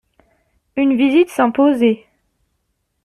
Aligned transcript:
Une 0.77 0.97
visite 0.97 1.29
s’imposait. 1.29 2.07